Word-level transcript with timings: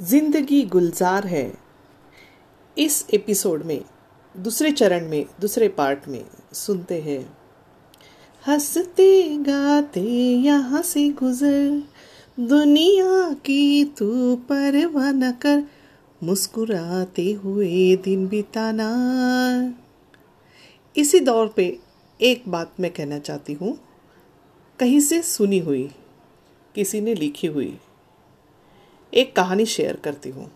ज़िंदगी 0.00 0.62
गुलजार 0.62 1.26
है। 1.26 1.52
इस 2.78 3.06
एपिसोड 3.14 3.62
में, 3.62 3.80
दूसरे 4.34 4.70
चरण 4.72 5.08
में, 5.08 5.26
दूसरे 5.40 5.68
पार्ट 5.68 6.06
में 6.08 6.24
सुनते 6.52 7.00
हैं। 7.00 7.36
हँसते 8.44 9.36
गाते 9.38 10.00
यहाँ 10.34 10.82
से 10.82 11.08
गुजर, 11.08 11.82
दुनिया 12.40 13.32
की 13.32 13.84
तू 13.84 14.36
परवाह 14.36 15.10
न 15.12 15.32
कर, 15.32 15.64
मुस्कुराते 16.22 17.32
हुए 17.32 17.96
दिन 17.96 18.28
बिताना। 18.28 18.88
इसी 20.96 21.20
दौर 21.20 21.48
पे 21.48 21.78
एक 22.20 22.48
बात 22.48 22.74
मैं 22.80 22.90
कहना 22.90 23.18
चाहती 23.18 23.52
हूँ, 23.52 23.78
कहीं 24.78 25.00
से 25.00 25.22
सुनी 25.22 25.58
हुई, 25.58 25.90
किसी 26.74 27.00
ने 27.00 27.14
लिखी 27.14 27.46
हुई। 27.46 27.78
एक 29.12 29.34
कहानी 29.36 29.66
शेयर 29.66 29.96
करती 29.96 30.30
हूँ। 30.30 30.50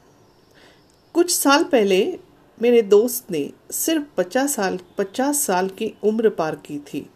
कुछ 1.15 1.31
साल 1.31 1.65
पहले 1.65 2.19
मेरे 2.61 2.83
दोस्त 2.83 3.31
ने 3.31 3.51
सिर्फ़ 3.71 4.05
पचास 4.17 4.55
साल 4.55 4.79
पचास 4.99 5.41
साल 5.41 5.69
की 5.69 5.93
उम्र 6.05 6.31
पार 6.31 6.55
की 6.57 6.79
थी। 6.79 7.07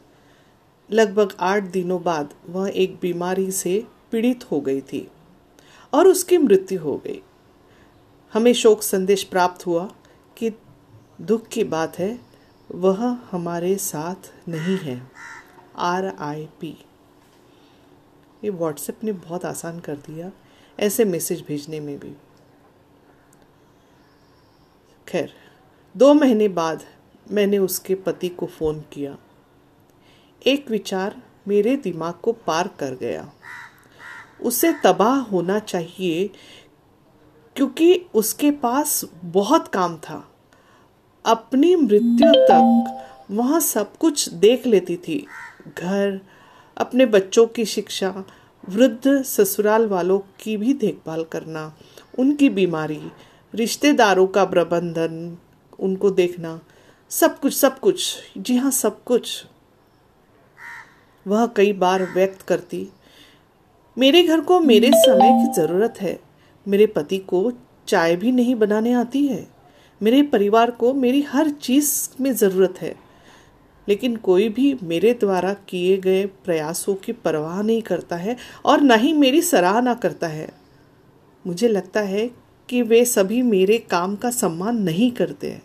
लगभग 0.91 1.35
आठ 1.41 1.63
दिनों 1.63 2.03
बाद 2.03 2.35
वह 2.49 2.71
एक 2.75 2.99
बीमारी 3.03 3.51
से 3.51 3.85
पीड़ित 4.13 4.51
हो 4.51 4.61
गई 4.61 4.80
थी 4.80 5.07
और 5.93 6.09
उसकी 6.09 6.39
मृत्यु 6.39 6.80
हो 6.80 6.97
गई। 6.97 7.21
हमें 8.33 8.53
शोक 8.53 8.83
संदेश 8.83 9.23
प्राप्त 9.25 9.66
हुआ 9.66 9.85
कि 10.37 10.51
दुख 11.21 11.47
की 11.49 11.65
बात 11.65 11.99
है, 11.99 12.19
वह 12.71 13.05
हमारे 13.30 13.77
साथ 13.77 14.33
नहीं 14.49 14.79
है। 14.79 15.01
आर 15.77 16.07
आई 16.07 16.49
पी 16.61 16.77
ये 18.45 18.51
व्हाट्सएप 18.51 19.05
ने 19.05 19.13
बहुत 19.13 19.45
आसान 19.45 19.80
कर 19.80 19.97
दिया। 19.97 20.30
ऐसे 20.80 21.05
मैसेज 21.05 21.45
भेजने 21.48 21.80
में 21.80 21.98
भी। 21.98 22.12
खैर, 25.09 25.33
दो 25.96 26.15
महीने 26.15 26.49
बाद 26.49 26.85
मैंने 27.30 27.59
उसके 27.59 27.95
पति 27.95 28.29
को 28.29 28.46
फ़ोन 28.46 28.80
किया। 28.80 29.19
एक 30.47 30.71
विचार 30.71 31.23
मेरे 31.49 31.77
दिमाग 31.77 32.15
को 32.15 32.32
पार 32.32 32.69
कर 32.69 32.95
गया। 32.95 33.32
उसे 34.43 34.73
तबाह 34.73 35.16
होना 35.16 35.59
चाहिए 35.59 36.30
क्योंकि 37.57 38.07
उसके 38.15 38.51
पास 38.51 39.04
बहुत 39.24 39.69
काम 39.69 39.97
था। 39.97 40.35
अपनी 41.27 41.77
मृत्यु 41.77 42.32
तक 42.35 43.02
वह 43.30 43.60
सब 43.60 43.97
कुछ 43.97 44.29
देख 44.29 44.66
लेती 44.66 44.97
थी। 44.97 45.27
घर, 45.79 46.21
अपने 46.77 47.07
बच्चों 47.07 47.47
की 47.47 47.65
शिक्षा 47.65 48.24
वृद्ध 48.69 49.23
ससुराल 49.23 49.87
वालों 49.87 50.19
की 50.41 50.57
भी 50.57 50.73
देखभाल 50.75 51.25
करना, 51.25 51.77
उनकी 52.19 52.49
बीमारी, 52.49 53.01
रिश्तेदारों 53.55 54.27
का 54.27 54.45
प्रबंधन, 54.45 55.37
उनको 55.79 56.11
देखना, 56.11 56.61
सब 57.11 57.39
कुछ 57.41 57.55
सब 57.55 57.79
कुछ। 57.79 58.17
जी 58.39 58.57
हाँ 58.57 58.71
सब 58.71 59.03
कुछ। 59.05 59.45
वह 61.27 61.47
कई 61.47 61.73
बार 61.73 62.03
व्यक्त 62.15 62.43
करती, 62.43 62.89
मेरे 63.97 64.22
घर 64.22 64.41
को 64.41 64.61
मेरे 64.61 64.91
समय 64.94 65.31
की 65.33 65.53
ज़रूरत 65.53 65.94
है। 66.00 66.19
मेरे 66.67 66.87
पति 66.87 67.19
को 67.19 67.53
चाय 67.89 68.17
भी 68.17 68.33
नहीं 68.33 68.55
बनाने 68.55 68.93
आती 68.93 69.27
है। 69.27 69.47
मेरे 70.00 70.22
परिवार 70.22 70.71
को 70.71 70.93
मेरी 70.94 71.22
हर 71.22 71.49
चीज़ 71.49 72.09
में 72.21 72.33
ज़रूरत 72.33 72.75
है। 72.81 73.06
लेकिन 73.88 74.16
कोई 74.16 74.48
भी 74.48 74.76
मेरे 74.82 75.15
द्वारा 75.15 75.54
किए 75.54 75.97
गए 75.97 76.26
प्रयासों 76.26 76.94
की 76.94 77.12
परवाह 77.12 77.62
नहीं 77.62 77.82
करता 77.82 78.16
है 78.16 78.37
और 78.65 78.81
न 78.81 78.98
ही 78.98 79.12
मेरी 79.12 79.42
सराहना 79.42 79.94
करता 79.94 80.26
है। 80.26 80.48
मुझे 81.47 81.69
लगता 81.69 82.00
है 82.00 82.31
कि 82.69 82.82
वे 82.82 83.04
सभी 83.04 83.42
मेरे 83.42 83.78
काम 83.78 84.16
का 84.16 84.31
सम्मान 84.31 84.76
नहीं 84.76 85.10
करते 85.10 85.50
हैं। 85.50 85.62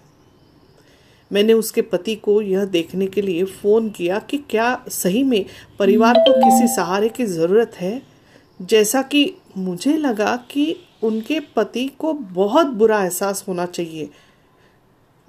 मैंने 1.33 1.53
उसके 1.53 1.81
पति 1.81 2.15
को 2.15 2.41
यह 2.41 2.65
देखने 2.65 3.07
के 3.07 3.21
लिए 3.21 3.43
फ़ोन 3.43 3.89
किया 3.89 4.19
कि 4.19 4.37
क्या 4.37 4.85
सही 4.89 5.23
में 5.23 5.45
परिवार 5.79 6.15
को 6.17 6.33
किसी 6.33 6.75
सहारे 6.75 7.09
की 7.09 7.25
ज़रूरत 7.25 7.71
है? 7.75 8.01
जैसा 8.61 9.01
कि 9.01 9.33
मुझे 9.57 9.97
लगा 9.97 10.35
कि 10.35 10.75
उनके 11.03 11.39
पति 11.39 11.87
को 11.87 12.13
बहुत 12.13 12.67
बुरा 12.67 13.03
एहसास 13.03 13.45
होना 13.47 13.65
चाहिए। 13.65 14.09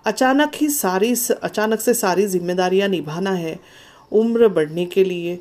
अचानक 0.05 0.53
ही 0.55 0.69
सारी 0.69 1.15
अचानक 1.43 1.81
से 1.81 1.95
सारी 1.95 2.27
जिम्मेदारियाँ 2.27 2.89
निभाना 2.89 3.31
है 3.31 3.61
उम्र 4.13 4.49
बढ़ने 4.49 4.87
के 4.87 5.05
लिए। 5.05 5.41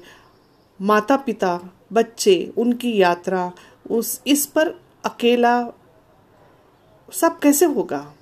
माता 0.81 1.17
पिता 1.17 1.59
बच्चे, 1.93 2.53
उनकी 2.57 2.97
यात्रा, 2.97 3.51
उस, 3.91 4.21
इस 4.27 4.45
पर 4.45 4.67
अकेला 5.05 5.67
सब 7.11 7.39
कैसे 7.39 7.65
होगा? 7.65 8.13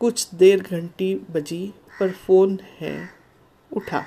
कुछ 0.00 0.34
देर 0.34 0.62
घंटी 0.62 1.14
बजी, 1.14 1.74
पर 2.00 2.12
फ़ोन 2.12 2.58
है, 2.78 3.10
उठा। 3.76 4.04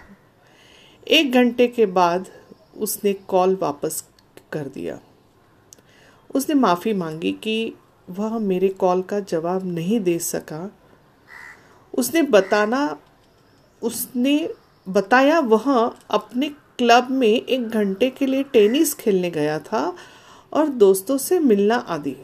एक 1.07 1.31
घंटे 1.31 1.67
के 1.67 1.85
बाद 1.85 2.29
उसने 2.77 3.13
कॉल 3.13 3.57
वापस 3.61 4.03
कर 4.51 4.67
दिया। 4.67 4.99
उसने 6.35 6.55
माफ़ी 6.55 6.93
मांगी 6.93 7.31
कि 7.31 7.73
वह 8.09 8.39
मेरे 8.39 8.69
कॉल 8.69 9.01
का 9.01 9.19
जवाब 9.19 9.65
नहीं 9.65 9.99
दे 9.99 10.19
सका। 10.19 10.71
उसने 11.93 12.21
बताना, 12.21 12.97
उसने 13.81 14.49
बताया 14.89 15.39
वह 15.39 15.95
अपने 16.09 16.49
क्लब 16.49 17.11
में 17.11 17.27
एक 17.27 17.69
घंटे 17.69 18.09
के 18.09 18.25
लिए 18.25 18.43
टेनिस 18.43 18.93
खेलने 18.93 19.31
गया 19.31 19.59
था 19.59 19.95
और 20.53 20.67
दोस्तों 20.67 21.17
से 21.17 21.39
मिलना 21.39 21.75
आदि। 21.75 22.15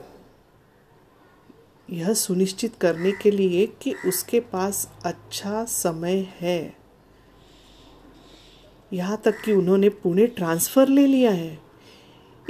यह 1.89 2.13
सुनिश्चित 2.13 2.75
करने 2.75 3.11
के 3.11 3.31
लिए 3.31 3.65
कि 3.81 3.93
उसके 4.05 4.39
पास 4.39 4.91
अच्छा 5.05 5.65
समय 5.65 6.27
है। 6.39 6.77
यहाँ 8.93 9.21
तक 9.25 9.41
कि 9.41 9.53
उन्होंने 9.53 9.89
पुणे 9.89 10.27
ट्रांसफ़र 10.27 10.87
ले 10.87 11.07
लिया 11.07 11.31
है। 11.31 11.59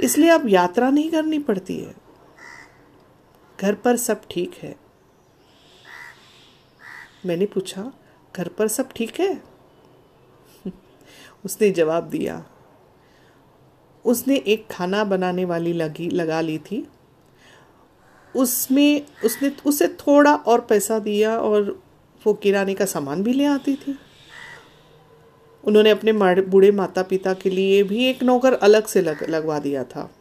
इसलिए 0.00 0.30
अब 0.30 0.48
यात्रा 0.48 0.90
नहीं 0.90 1.10
करनी 1.10 1.38
पड़ती 1.38 1.76
है। 1.76 2.09
घर 3.60 3.74
पर 3.74 3.96
सब 3.96 4.20
ठीक 4.30 4.54
है? 4.54 4.76
मैंने 7.26 7.46
पूछा, 7.46 7.92
घर 8.36 8.48
पर 8.48 8.68
सब 8.68 8.92
ठीक 8.92 9.20
है? 9.20 9.42
उसने 11.44 11.70
जवाब 11.70 12.04
दिया। 12.04 12.46
उसने 14.04 14.36
एक 14.36 14.68
खाना 14.70 15.04
बनाने 15.04 15.44
वाली 15.44 15.72
लगी, 15.72 16.08
लगा 16.08 16.40
ली 16.40 16.58
थी। 16.58 16.88
उसमें, 18.36 19.06
उसने, 19.24 19.52
उसे 19.66 19.88
थोड़ा 19.88 20.34
और 20.34 20.60
पैसा 20.60 20.98
दिया 20.98 21.38
और 21.38 21.82
वो 22.26 22.34
किराने 22.34 22.74
का 22.74 22.84
सामान 22.84 23.22
भी 23.22 23.32
ले 23.32 23.44
आती 23.44 23.76
थी। 23.76 23.98
उन्होंने 25.64 25.90
अपने 25.90 26.12
बूढ़े 26.42 26.70
माता 26.70 27.02
पिता 27.02 27.34
के 27.34 27.50
लिए 27.50 27.82
भी 27.82 28.04
एक 28.04 28.22
नौकर 28.22 28.52
अलग 28.52 28.86
से 28.86 29.02
लग, 29.02 29.28
लगवा 29.28 29.58
दिया 29.58 29.84
था। 29.84 30.14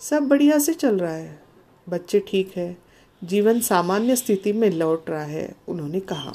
सब 0.00 0.22
बढ़िया 0.22 0.58
से 0.58 0.74
चल 0.74 0.98
रहा 0.98 1.14
है। 1.14 1.49
बच्चे 1.90 2.24
ठीक 2.28 2.52
है, 2.56 2.76
जीवन 3.24 3.60
सामान्य 3.60 4.16
स्थिति 4.16 4.52
में 4.52 4.70
लौट 4.70 5.10
रहा 5.10 5.22
है, 5.22 5.54
उन्होंने 5.68 6.00
कहा। 6.00 6.32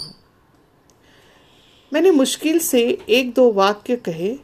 मैंने 1.94 2.12
मुश्किल 2.12 2.60
से 2.60 2.98
एक 3.10 3.34
दो 3.34 3.52
वाक्य 3.52 3.96
कहे, 3.96 4.38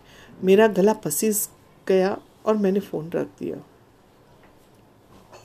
मेरा 0.43 0.67
गला 0.67 0.93
पसीज 0.93 1.49
गया 1.87 2.17
और 2.45 2.57
मैंने 2.57 2.79
फ़ोन 2.79 3.09
रख 3.09 3.27
दिया। 3.27 3.57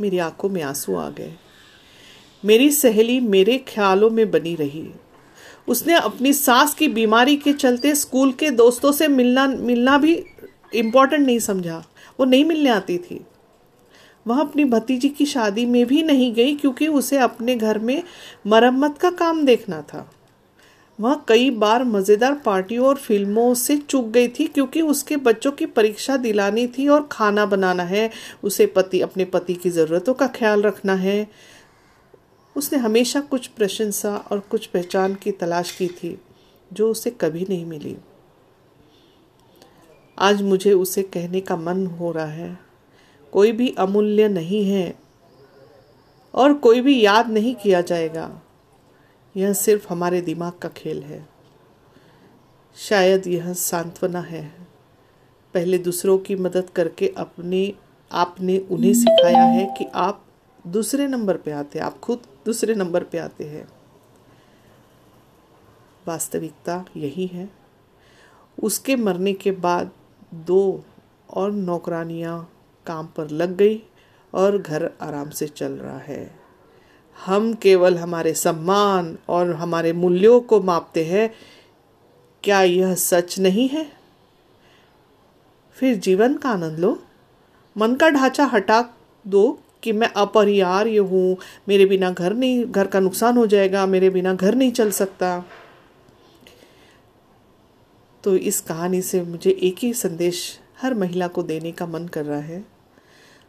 मेरी 0.00 0.18
आँखों 0.18 0.48
में 0.48 0.62
आँसू 0.62 0.94
आ 0.94 1.10
गए। 1.10 1.34
मेरी 2.44 2.70
सहेली 2.70 3.20
मेरे 3.20 3.58
ख्यालों 3.58 4.10
में 4.10 4.30
बनी 4.30 4.54
रही। 4.54 4.90
उसने 5.68 5.94
अपनी 5.94 6.32
सास 6.32 6.74
की 6.74 6.88
बीमारी 6.88 7.36
के 7.36 7.52
चलते 7.52 7.94
स्कूल 7.94 8.32
के 8.32 8.50
दोस्तों 8.50 8.92
से 8.92 9.08
मिलना 9.08 9.46
मिलना 9.46 9.98
भी 9.98 10.24
इम्पोर्टेंट 10.74 11.26
नहीं 11.26 11.38
समझा। 11.38 11.84
वो 12.20 12.26
नहीं 12.26 12.44
मिलने 12.44 12.70
आती 12.70 12.98
थी। 12.98 13.26
वह 14.26 14.40
अपनी 14.40 14.64
भतीजी 14.64 15.08
की 15.08 15.26
शादी 15.26 15.66
में 15.66 15.86
भी 15.86 16.02
नहीं 16.02 16.34
गई 16.34 16.54
क्योंकि 16.56 16.86
उसे 16.88 17.18
अपने 17.18 17.56
घर 17.56 17.78
में 17.78 18.02
मरम्मत 18.46 18.98
का 18.98 19.10
काम 19.10 19.44
देखना 19.44 19.82
था। 19.82 20.10
वह 21.00 21.14
कई 21.28 21.50
बार 21.50 21.84
मज़ेदार 21.84 22.34
पार्टियों 22.34 22.86
और 22.86 22.96
फ़िल्मों 22.96 23.54
से 23.54 23.76
चूक 23.76 24.04
गई 24.04 24.28
थी 24.28 24.46
क्योंकि 24.46 24.82
उसके 24.82 25.16
बच्चों 25.16 25.52
की 25.52 25.66
परीक्षा 25.66 26.16
दिलानी 26.16 26.66
थी 26.66 26.88
और 26.88 27.08
खाना 27.12 27.46
बनाना 27.46 27.82
है। 27.82 28.10
उसे 28.44 28.66
पति, 28.66 29.00
अपने 29.00 29.24
पति 29.24 29.54
की 29.54 29.70
ज़रूरतों 29.70 30.14
का 30.14 30.26
ख्याल 30.26 30.62
रखना 30.62 30.94
है। 30.94 31.26
उसने 32.56 32.78
हमेशा 32.78 33.20
कुछ 33.20 33.46
प्रशंसा 33.46 34.16
और 34.16 34.40
कुछ 34.40 34.66
पहचान 34.66 35.14
की 35.14 35.30
तलाश 35.30 35.70
की 35.70 35.88
थी, 35.88 36.18
जो 36.72 36.90
उसे 36.90 37.10
कभी 37.10 37.46
नहीं 37.48 37.66
मिली। 37.66 37.96
आज 40.18 40.42
मुझे 40.42 40.72
उसे 40.72 41.02
कहने 41.02 41.40
का 41.40 41.56
मन 41.56 41.86
हो 41.86 42.12
रहा 42.12 42.26
है। 42.26 42.65
कोई 43.36 43.52
भी 43.52 43.74
अमूल्य 43.78 44.28
नहीं 44.28 44.70
है 44.70 44.98
और 46.34 46.54
कोई 46.54 46.80
भी 46.80 47.04
याद 47.04 47.28
नहीं 47.28 47.54
किया 47.54 47.80
जाएगा। 47.80 48.40
यह 49.36 49.52
सिर्फ़ 49.52 49.86
हमारे 49.88 50.20
दिमाग 50.20 50.52
का 50.52 50.68
खेल 50.68 51.02
है। 51.02 51.28
शायद 52.76 53.26
यह 53.26 53.52
सांत्वना 53.52 54.20
है। 54.20 54.52
पहले 55.54 55.78
दूसरों 55.78 56.18
की 56.18 56.36
मदद 56.36 56.70
करके 56.70 57.14
अपने, 57.16 57.72
आपने 58.12 58.58
उन्हें 58.58 58.94
सिखाया 58.94 59.44
है 59.44 59.74
कि 59.78 59.84
आप 59.94 60.26
दूसरे 60.66 61.06
नंबर 61.06 61.36
पे 61.36 61.50
आते 61.50 61.78
हैं। 61.78 61.86
आप 61.86 61.98
खुद 61.98 62.22
दूसरे 62.46 62.74
नंबर 62.74 63.04
पे 63.04 63.18
आते 63.18 63.44
हैं। 63.44 63.68
वास्तविकता 66.08 66.84
यही 66.96 67.26
है। 67.26 67.50
उसके 68.62 68.96
मरने 68.96 69.32
के 69.32 69.50
बाद 69.50 69.90
दो 70.34 70.84
और 71.30 71.50
नौकरानियाँ 71.52 72.52
काम 72.86 73.06
पर 73.06 73.30
लग 73.30 73.56
गई 73.56 73.82
और 74.34 74.58
घर 74.58 74.90
आराम 75.00 75.30
से 75.30 75.46
चल 75.48 75.72
रहा 75.72 75.98
है। 75.98 76.38
हम 77.16 77.54
केवल 77.54 77.98
हमारे 77.98 78.34
सम्मान 78.34 79.18
और 79.28 79.54
हमारे 79.54 79.92
मूल्यों 79.92 80.40
को 80.40 80.60
मापते 80.60 81.04
हैं। 81.04 81.30
क्या 82.44 82.62
यह 82.62 82.94
सच 82.94 83.38
नहीं 83.38 83.68
है? 83.68 83.86
फिर 85.72 85.96
जीवन 85.96 86.36
का 86.36 86.50
आनंद 86.50 86.78
लो। 86.78 87.02
मन 87.78 87.94
का 87.94 88.08
ढांचा 88.08 88.44
हटा 88.44 88.84
दो 89.26 89.60
कि 89.82 89.92
मैं 89.92 90.08
अपरिहार्य 90.16 90.98
हूँ। 90.98 91.36
मेरे 91.68 91.86
बिना 91.86 92.10
घर 92.10 92.34
नहीं, 92.34 92.64
घर 92.64 92.86
का 92.86 93.00
नुकसान 93.00 93.36
हो 93.36 93.46
जाएगा। 93.46 93.86
मेरे 93.86 94.10
बिना 94.10 94.34
घर 94.34 94.54
नहीं 94.54 94.72
चल 94.72 94.90
सकता। 94.90 95.44
तो 98.24 98.36
इस 98.36 98.60
कहानी 98.60 99.02
से 99.02 99.22
मुझे 99.22 99.50
एक 99.50 99.76
ही 99.78 99.92
संदेश 99.94 100.60
हर 100.82 100.94
महिला 100.94 101.28
को 101.28 101.42
देने 101.42 101.72
का 101.72 101.86
मन 101.86 102.06
कर 102.06 102.24
रहा 102.24 102.40
है। 102.40 102.75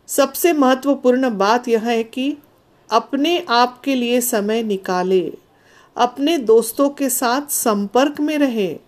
सबसे 0.07 0.51
महत्वपूर्ण 0.53 1.29
बात 1.29 1.67
यह 1.67 1.83
है 1.83 2.03
कि 2.03 2.37
अपने 2.89 3.45
आप 3.49 3.81
के 3.81 3.95
लिए 3.95 4.19
समय 4.21 4.63
निकाले, 4.63 5.33
अपने 5.95 6.37
दोस्तों 6.37 6.89
के 6.89 7.09
साथ 7.09 7.49
संपर्क 7.51 8.19
में 8.19 8.37
रहे, 8.37 8.79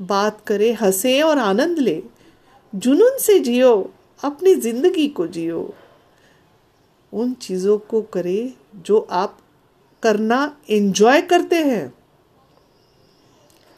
बात 0.00 0.40
करे, 0.46 0.72
हंसे 0.72 1.20
और 1.22 1.38
आनंद 1.38 1.78
ले। 1.78 2.02
जुनून 2.74 3.18
से 3.18 3.38
जियो, 3.38 3.90
अपनी 4.22 4.54
ज़िंदगी 4.54 5.06
को 5.08 5.26
जियो। 5.26 5.74
उन 7.12 7.32
चीज़ों 7.32 7.78
को 7.78 8.00
करे 8.02 8.54
जो 8.76 8.98
आप 9.10 9.38
करना 10.02 10.56
एंजॉय 10.70 11.20
करते 11.22 11.56
हैं। 11.56 11.92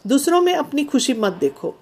दूसरों 0.06 0.40
में 0.40 0.54
अपनी 0.54 0.84
खुशी 0.84 1.14
मत 1.14 1.32
देखो। 1.32 1.74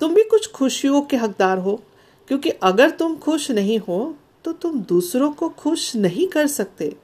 तुम 0.00 0.14
भी 0.14 0.22
कुछ 0.22 0.50
खुशियों 0.50 1.02
के 1.02 1.16
हकदार 1.16 1.58
हो, 1.58 1.82
क्योंकि 2.28 2.50
अगर 2.50 2.90
तुम 2.90 3.16
खुश 3.16 3.50
नहीं 3.50 3.78
हो 3.78 4.16
तो 4.46 4.52
तुम 4.52 4.80
दूसरों 4.80 5.30
को 5.30 5.48
खुश 5.48 5.94
नहीं 5.96 6.26
कर 6.26 6.46
सकते। 6.46 6.94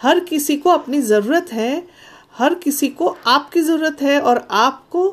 हर 0.00 0.20
किसी 0.20 0.56
को 0.56 0.70
अपनी 0.70 1.00
ज़रूरत 1.02 1.52
है, 1.52 1.86
हर 2.34 2.54
किसी 2.54 2.88
को 2.88 3.16
आपकी 3.26 3.60
ज़रूरत 3.60 4.02
है 4.02 4.20
और 4.20 4.46
आपको 4.50 5.08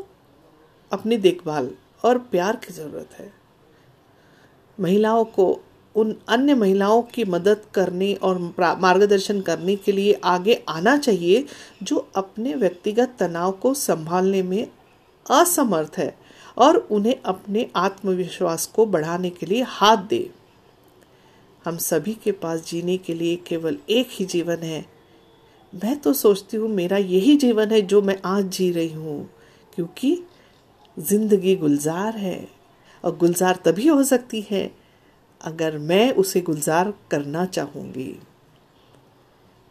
अपनी 0.91 1.17
देखभाल 1.17 1.69
और 2.05 2.17
प्यार 2.31 2.55
की 2.55 2.73
ज़रूरत 2.73 3.19
है। 3.19 3.31
महिलाओं 4.77 5.23
को, 5.25 5.59
उन 5.95 6.15
अन्य 6.29 6.55
महिलाओं 6.55 7.01
की 7.03 7.25
मदद 7.25 7.65
करने 7.73 8.13
और 8.13 8.37
मार्गदर्शन 8.59 9.41
करने 9.41 9.75
के 9.75 9.91
लिए 9.91 10.19
आगे 10.23 10.63
आना 10.69 10.97
चाहिए, 10.97 11.45
जो 11.83 12.07
अपने 12.15 12.53
व्यक्तिगत 12.53 13.15
तनाव 13.19 13.51
को 13.51 13.73
संभालने 13.73 14.43
में 14.43 14.67
असमर्थ 15.25 15.97
है 15.97 16.15
और 16.57 16.77
उन्हें 16.91 17.15
अपने 17.25 17.69
आत्मविश्वास 17.75 18.65
को 18.65 18.85
बढ़ाने 18.85 19.29
के 19.29 19.45
लिए 19.45 19.61
हाथ 19.67 19.97
दे। 19.97 20.29
हम 21.65 21.77
सभी 21.79 22.13
के 22.13 22.31
पास 22.33 22.65
जीने 22.65 22.97
के 22.97 23.13
लिए 23.13 23.35
केवल 23.47 23.77
एक 23.89 24.07
ही 24.11 24.25
जीवन 24.25 24.63
है। 24.63 24.85
मैं 25.73 25.97
तो 25.99 26.13
सोचती 26.13 26.57
हूँ 26.57 26.69
मेरा 26.69 26.97
यही 26.97 27.35
जीवन 27.37 27.71
है 27.71 27.81
जो 27.83 28.01
मैं 28.01 28.17
आज 28.25 28.45
जी 28.47 28.71
रही 28.71 28.93
हूँ, 28.93 29.29
क्योंकि 29.73 30.17
ज़िंदगी 30.97 31.55
गुलजार 31.55 32.17
है 32.17 32.47
और 33.03 33.15
गुलजार 33.17 33.59
तभी 33.65 33.87
हो 33.87 34.03
सकती 34.03 34.41
है 34.51 34.69
अगर 35.41 35.77
मैं 35.77 36.11
उसे 36.13 36.41
गुलजार 36.41 36.93
करना 37.11 37.45
चाहूँगी। 37.45 38.15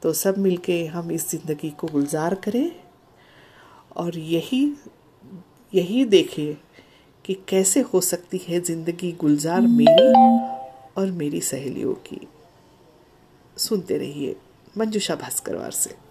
तो 0.03 0.12
सब 0.12 0.39
मिलके 0.39 0.85
हम 0.87 1.11
इस 1.12 1.31
ज़िंदगी 1.31 1.71
को 1.71 1.89
गुलजार 1.89 2.35
करें 2.44 2.71
और 3.97 4.19
यही 4.19 4.65
यही 5.73 6.05
देखें 6.05 6.55
कि 7.25 7.35
कैसे 7.49 7.81
हो 7.85 8.00
सकती 8.00 8.41
है 8.49 8.61
ज़िंदगी 8.61 9.12
गुलजार 9.12 9.61
मेरी। 9.61 10.52
और 10.97 11.11
मेरी 11.11 11.41
सहेलियों 11.41 11.94
की। 11.94 12.29
सुनते 13.59 13.99
रहिए 13.99 14.37
मंजुषा 14.79 15.15
भास्करवार 15.17 15.71
से। 15.71 16.02